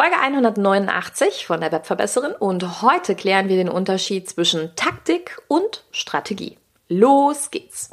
[0.00, 6.56] Folge 189 von der Webverbesserin und heute klären wir den Unterschied zwischen Taktik und Strategie.
[6.88, 7.90] Los geht's!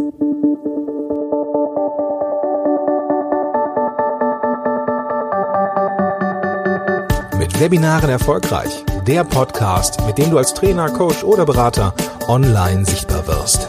[7.40, 8.84] Mit Webinaren erfolgreich.
[9.08, 11.96] Der Podcast, mit dem du als Trainer, Coach oder Berater
[12.28, 13.68] online sichtbar wirst.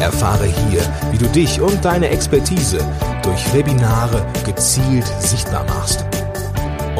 [0.00, 2.80] Erfahre hier, wie du dich und deine Expertise
[3.22, 6.04] durch Webinare gezielt sichtbar machst.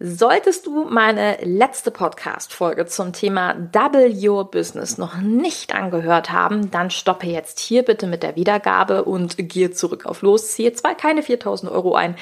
[0.00, 6.92] Solltest du meine letzte Podcast-Folge zum Thema Double Your Business noch nicht angehört haben, dann
[6.92, 10.52] stoppe jetzt hier bitte mit der Wiedergabe und gehe zurück auf los.
[10.52, 12.14] Ziehe zwar keine 4000 Euro ein,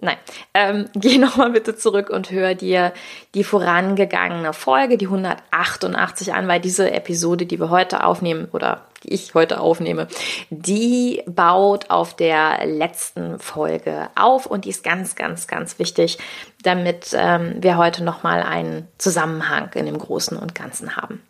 [0.00, 0.16] Nein,
[0.54, 2.92] ähm, geh nochmal bitte zurück und hör dir
[3.34, 9.12] die vorangegangene Folge, die 188 an, weil diese Episode, die wir heute aufnehmen oder die
[9.12, 10.08] ich heute aufnehme,
[10.50, 16.18] die baut auf der letzten Folge auf und die ist ganz, ganz, ganz wichtig,
[16.62, 21.22] damit ähm, wir heute nochmal einen Zusammenhang in dem Großen und Ganzen haben.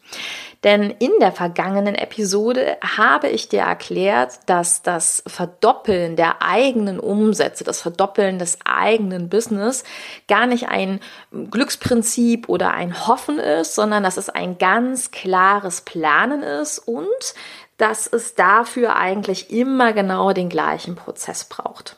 [0.65, 7.65] Denn in der vergangenen Episode habe ich dir erklärt, dass das Verdoppeln der eigenen Umsätze,
[7.65, 9.83] das Verdoppeln des eigenen Business
[10.29, 11.01] gar nicht ein
[11.33, 17.35] Glücksprinzip oder ein Hoffen ist, sondern dass es ein ganz klares Planen ist und
[17.77, 21.97] dass es dafür eigentlich immer genau den gleichen Prozess braucht.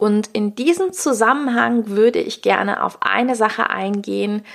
[0.00, 4.46] Und in diesem Zusammenhang würde ich gerne auf eine Sache eingehen,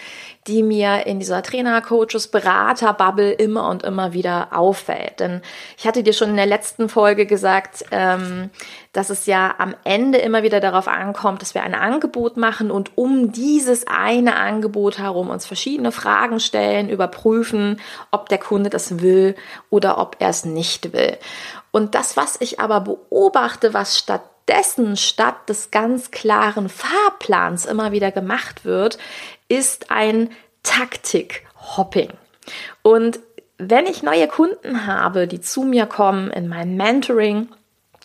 [0.48, 5.20] die mir in dieser Trainer, Coaches, Berater Bubble immer und immer wieder auffällt.
[5.20, 5.44] Denn
[5.78, 8.50] ich hatte dir schon in der letzten Folge gesagt, ähm,
[8.92, 12.98] dass es ja am Ende immer wieder darauf ankommt, dass wir ein Angebot machen und
[12.98, 19.36] um dieses eine Angebot herum uns verschiedene Fragen stellen, überprüfen, ob der Kunde das will
[19.70, 21.18] oder ob er es nicht will.
[21.70, 27.92] Und das, was ich aber beobachte, was statt dessen statt des ganz klaren Fahrplans immer
[27.92, 28.98] wieder gemacht wird,
[29.48, 30.30] ist ein
[30.64, 32.10] Taktik-Hopping.
[32.82, 33.20] Und
[33.58, 37.50] wenn ich neue Kunden habe, die zu mir kommen in mein Mentoring,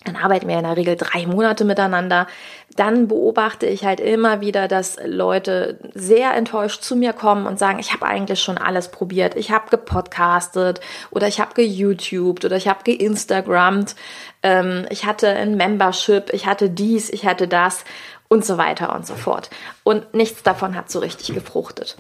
[0.05, 2.27] dann arbeiten wir in der Regel drei Monate miteinander.
[2.75, 7.78] Dann beobachte ich halt immer wieder, dass Leute sehr enttäuscht zu mir kommen und sagen,
[7.78, 9.37] ich habe eigentlich schon alles probiert.
[9.37, 13.94] Ich habe gepodcastet oder ich habe geYouTubed oder ich habe geinstagrammt.
[14.43, 17.84] Ähm, ich hatte ein Membership, ich hatte dies, ich hatte das
[18.32, 19.50] und so weiter und so fort.
[19.82, 21.96] Und nichts davon hat so richtig gefruchtet.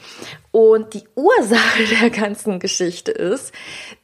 [0.52, 3.52] Und die Ursache der ganzen Geschichte ist,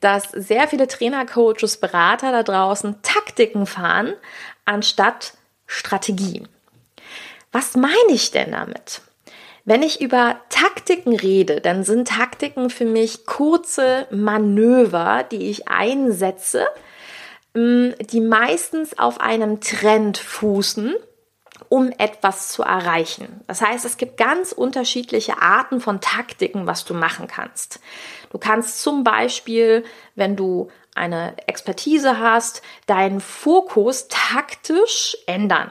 [0.01, 4.13] dass sehr viele Trainer, Coaches, Berater da draußen Taktiken fahren,
[4.65, 5.35] anstatt
[5.67, 6.49] Strategien.
[7.53, 9.03] Was meine ich denn damit?
[9.65, 16.67] Wenn ich über Taktiken rede, dann sind Taktiken für mich kurze Manöver, die ich einsetze,
[17.55, 20.95] die meistens auf einem Trend fußen
[21.69, 23.41] um etwas zu erreichen.
[23.47, 27.81] Das heißt, es gibt ganz unterschiedliche Arten von Taktiken, was du machen kannst.
[28.31, 29.85] Du kannst zum Beispiel,
[30.15, 35.71] wenn du eine Expertise hast, deinen Fokus taktisch ändern.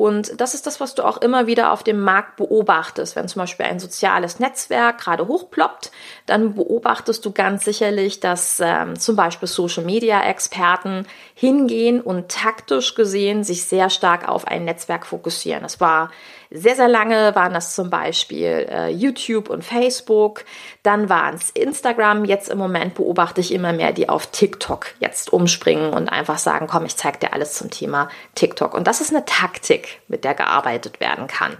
[0.00, 3.16] Und das ist das, was du auch immer wieder auf dem Markt beobachtest.
[3.16, 5.90] Wenn zum Beispiel ein soziales Netzwerk gerade hochploppt,
[6.24, 13.66] dann beobachtest du ganz sicherlich, dass ähm, zum Beispiel Social-Media-Experten hingehen und taktisch gesehen sich
[13.66, 15.64] sehr stark auf ein Netzwerk fokussieren.
[15.64, 16.10] Das war
[16.50, 20.44] sehr, sehr lange waren das zum Beispiel äh, YouTube und Facebook,
[20.82, 25.32] dann waren es Instagram, jetzt im Moment beobachte ich immer mehr, die auf TikTok jetzt
[25.32, 28.74] umspringen und einfach sagen, komm, ich zeig dir alles zum Thema TikTok.
[28.74, 31.56] Und das ist eine Taktik, mit der gearbeitet werden kann.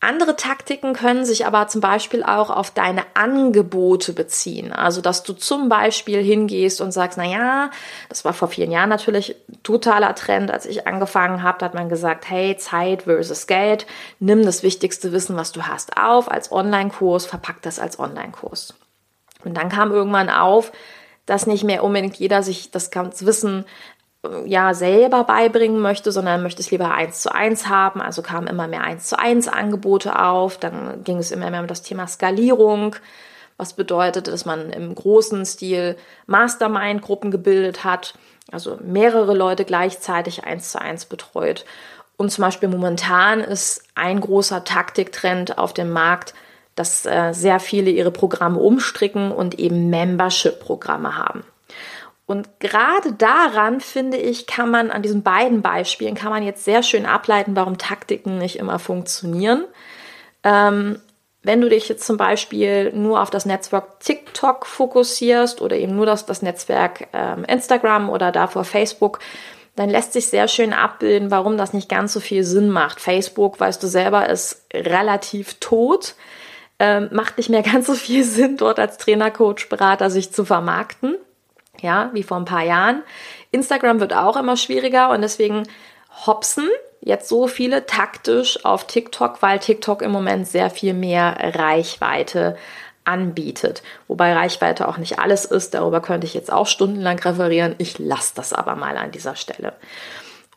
[0.00, 4.72] Andere Taktiken können sich aber zum Beispiel auch auf deine Angebote beziehen.
[4.72, 7.70] Also, dass du zum Beispiel hingehst und sagst, na ja,
[8.08, 10.52] das war vor vielen Jahren natürlich totaler Trend.
[10.52, 13.86] Als ich angefangen habe, hat man gesagt, hey, Zeit versus Geld.
[14.20, 18.74] Nimm das wichtigste Wissen, was du hast, auf als Online-Kurs, verpack das als Online-Kurs.
[19.44, 20.70] Und dann kam irgendwann auf,
[21.26, 23.64] dass nicht mehr unbedingt jeder sich das ganze Wissen
[24.46, 28.00] ja selber beibringen möchte, sondern möchte es lieber eins zu eins haben.
[28.00, 30.58] Also kamen immer mehr eins zu eins Angebote auf.
[30.58, 32.96] Dann ging es immer mehr um das Thema Skalierung,
[33.56, 38.14] was bedeutet, dass man im großen Stil Mastermind-Gruppen gebildet hat,
[38.50, 41.64] also mehrere Leute gleichzeitig eins zu eins betreut.
[42.16, 46.34] Und zum Beispiel momentan ist ein großer Taktiktrend auf dem Markt,
[46.74, 51.44] dass äh, sehr viele ihre Programme umstricken und eben Membership-Programme haben.
[52.28, 56.82] Und gerade daran, finde ich, kann man an diesen beiden Beispielen, kann man jetzt sehr
[56.82, 59.64] schön ableiten, warum Taktiken nicht immer funktionieren.
[60.44, 61.00] Ähm,
[61.42, 66.04] wenn du dich jetzt zum Beispiel nur auf das Netzwerk TikTok fokussierst oder eben nur
[66.04, 69.20] das, das Netzwerk ähm, Instagram oder davor Facebook,
[69.74, 73.00] dann lässt sich sehr schön abbilden, warum das nicht ganz so viel Sinn macht.
[73.00, 76.14] Facebook, weißt du selber, ist relativ tot.
[76.78, 80.44] Ähm, macht nicht mehr ganz so viel Sinn, dort als Trainer, Coach, Berater sich zu
[80.44, 81.16] vermarkten
[81.82, 83.02] ja, wie vor ein paar Jahren.
[83.50, 85.64] Instagram wird auch immer schwieriger und deswegen
[86.26, 86.68] hopsen
[87.00, 92.56] jetzt so viele taktisch auf TikTok, weil TikTok im Moment sehr viel mehr Reichweite
[93.04, 93.82] anbietet.
[94.06, 97.74] Wobei Reichweite auch nicht alles ist, darüber könnte ich jetzt auch stundenlang referieren.
[97.78, 99.72] Ich lasse das aber mal an dieser Stelle.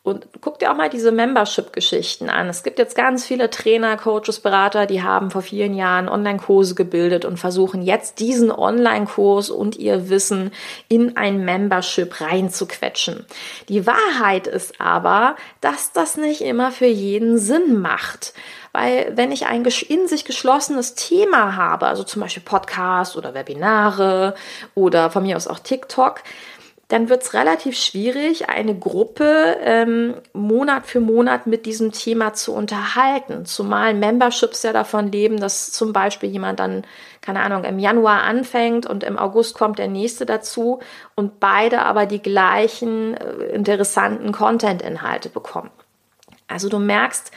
[0.04, 2.50] Und guck dir auch mal diese Membership-Geschichten an.
[2.50, 7.24] Es gibt jetzt ganz viele Trainer, Coaches, Berater, die haben vor vielen Jahren Online-Kurse gebildet
[7.24, 10.50] und versuchen jetzt diesen Online-Kurs und ihr Wissen
[10.88, 13.28] in ein Membership reinzuquetschen.
[13.70, 18.34] Die Wahrheit ist aber, dass das nicht immer für jeden Sinn macht.
[18.74, 24.34] Weil wenn ich ein in sich geschlossenes Thema habe, also zum Beispiel Podcast oder Webinare
[24.74, 26.22] oder von mir aus auch TikTok,
[26.92, 32.54] dann wird es relativ schwierig, eine Gruppe ähm, Monat für Monat mit diesem Thema zu
[32.54, 33.46] unterhalten.
[33.46, 36.84] Zumal Memberships ja davon leben, dass zum Beispiel jemand dann,
[37.22, 40.80] keine Ahnung, im Januar anfängt und im August kommt der nächste dazu
[41.16, 45.72] und beide aber die gleichen äh, interessanten Content-Inhalte bekommen.
[46.50, 47.32] Also du merkst,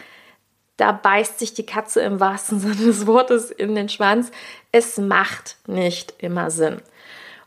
[0.79, 4.33] da beißt sich die Katze im wahrsten Sinne des Wortes in den Schwanz.
[4.73, 6.83] Es macht nicht immer Sinn.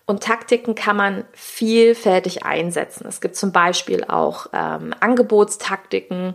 [0.07, 3.06] Und Taktiken kann man vielfältig einsetzen.
[3.07, 6.33] Es gibt zum Beispiel auch ähm, Angebotstaktiken.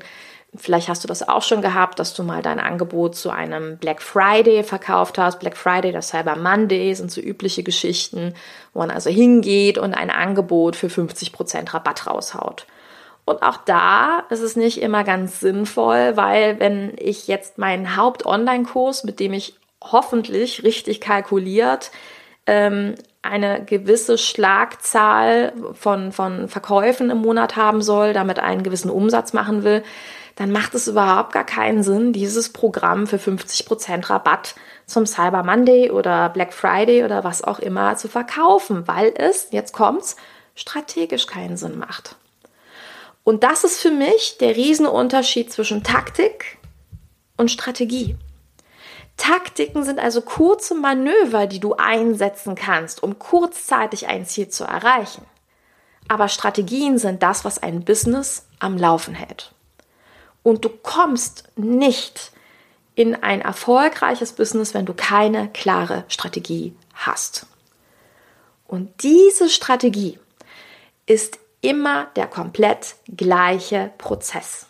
[0.55, 4.03] Vielleicht hast du das auch schon gehabt, dass du mal dein Angebot zu einem Black
[4.03, 5.41] Friday verkauft hast.
[5.41, 8.35] Black Friday, das Cyber Monday sind so übliche Geschichten,
[8.75, 12.67] wo man also hingeht und ein Angebot für 50% Rabatt raushaut.
[13.25, 19.05] Und auch da ist es nicht immer ganz sinnvoll, weil wenn ich jetzt meinen Haupt-Online-Kurs,
[19.05, 21.91] mit dem ich hoffentlich richtig kalkuliert
[22.47, 29.33] ähm, eine gewisse Schlagzahl von, von Verkäufen im Monat haben soll, damit einen gewissen Umsatz
[29.33, 29.83] machen will,
[30.37, 34.55] dann macht es überhaupt gar keinen Sinn, dieses Programm für 50% Rabatt
[34.87, 39.73] zum Cyber Monday oder Black Friday oder was auch immer zu verkaufen, weil es, jetzt
[39.73, 40.17] kommt's,
[40.55, 42.17] strategisch keinen Sinn macht.
[43.25, 46.59] Und das ist für mich der Riesenunterschied zwischen Taktik
[47.37, 48.17] und Strategie.
[49.23, 55.25] Taktiken sind also kurze Manöver, die du einsetzen kannst, um kurzzeitig ein Ziel zu erreichen.
[56.09, 59.53] Aber Strategien sind das, was ein Business am Laufen hält.
[60.43, 62.33] Und du kommst nicht
[62.97, 67.47] in ein erfolgreiches Business, wenn du keine klare Strategie hast.
[68.67, 70.19] Und diese Strategie
[71.07, 74.67] ist immer der komplett gleiche Prozess.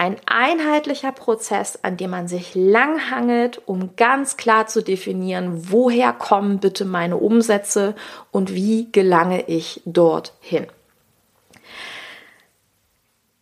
[0.00, 6.60] Ein einheitlicher Prozess, an dem man sich langhangelt, um ganz klar zu definieren, woher kommen
[6.60, 7.96] bitte meine Umsätze
[8.30, 10.68] und wie gelange ich dorthin.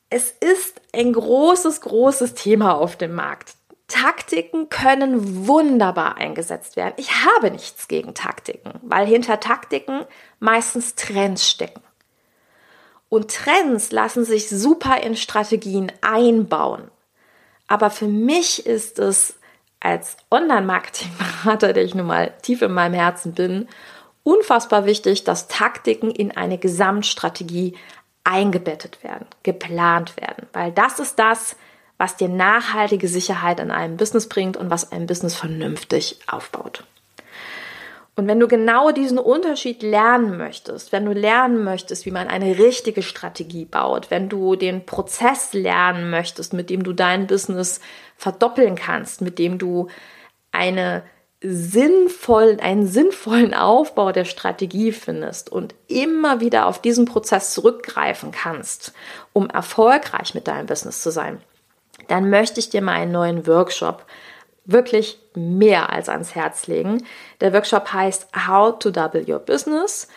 [0.09, 3.53] Es ist ein großes, großes Thema auf dem Markt.
[3.87, 6.95] Taktiken können wunderbar eingesetzt werden.
[6.97, 10.07] Ich habe nichts gegen Taktiken, weil hinter Taktiken
[10.41, 11.83] meistens Trends stecken.
[13.17, 16.91] Und Trends lassen sich super in Strategien einbauen.
[17.67, 19.39] Aber für mich ist es
[19.81, 23.69] als Online-Marketing-Berater, der ich nun mal tief in meinem Herzen bin,
[24.23, 27.75] unfassbar wichtig, dass Taktiken in eine Gesamtstrategie
[28.25, 31.57] eingebettet werden, geplant werden, weil das ist das,
[31.97, 36.85] was dir nachhaltige Sicherheit in einem Business bringt und was ein Business vernünftig aufbaut.
[38.17, 42.59] Und wenn du genau diesen Unterschied lernen möchtest, wenn du lernen möchtest, wie man eine
[42.59, 47.81] richtige Strategie baut, wenn du den Prozess lernen möchtest, mit dem du dein Business
[48.17, 49.89] verdoppeln kannst, mit dem du
[50.51, 51.03] eine
[51.43, 58.95] sinnvollen, einen sinnvollen Aufbau der Strategie findest und immer wieder auf diesen Prozess zurückgreifen kannst,
[59.35, 61.43] um erfolgreich mit deinem Business zu sein,
[62.09, 64.07] dann möchte ich dir mal einen neuen Workshop
[64.67, 67.05] wirklich mehr als ans Herz legen.
[67.41, 70.09] Der Workshop heißt How to Double Your Business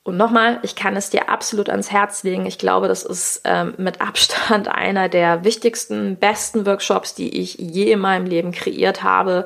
[0.02, 2.48] Und nochmal, ich kann es dir absolut ans Herz legen.
[2.48, 7.92] Ich glaube, das ist ähm, mit Abstand einer der wichtigsten, besten Workshops, die ich je
[7.92, 9.46] in meinem Leben kreiert habe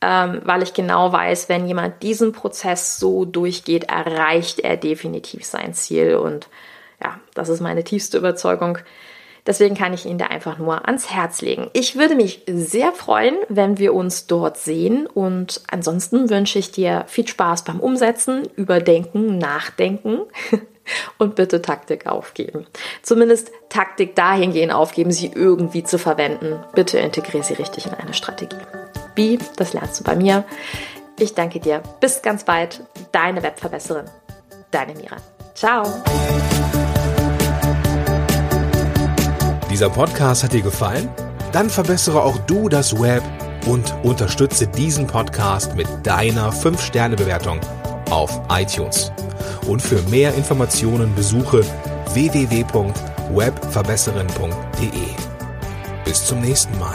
[0.00, 5.74] ähm, weil ich genau weiß, wenn jemand diesen Prozess so durchgeht, erreicht er definitiv sein
[5.74, 6.16] Ziel.
[6.16, 6.48] Und
[7.02, 8.78] ja, das ist meine tiefste Überzeugung.
[9.46, 11.70] Deswegen kann ich ihn da einfach nur ans Herz legen.
[11.72, 15.06] Ich würde mich sehr freuen, wenn wir uns dort sehen.
[15.06, 20.22] Und ansonsten wünsche ich dir viel Spaß beim Umsetzen, Überdenken, Nachdenken.
[21.18, 22.64] Und bitte Taktik aufgeben.
[23.02, 26.60] Zumindest Taktik dahingehend aufgeben, sie irgendwie zu verwenden.
[26.76, 28.54] Bitte integriere sie richtig in eine Strategie.
[29.16, 30.44] Wie, das lernst du bei mir.
[31.18, 31.82] Ich danke dir.
[32.00, 32.82] Bis ganz bald.
[33.12, 34.04] Deine Webverbesserin.
[34.70, 35.16] Deine Mira.
[35.54, 35.86] Ciao.
[39.70, 41.08] Dieser Podcast hat dir gefallen?
[41.52, 43.22] Dann verbessere auch du das Web
[43.66, 47.60] und unterstütze diesen Podcast mit deiner 5-Sterne-Bewertung
[48.10, 49.10] auf iTunes.
[49.66, 51.64] Und für mehr Informationen besuche
[52.12, 55.06] www.webverbesserin.de.
[56.04, 56.94] Bis zum nächsten Mal.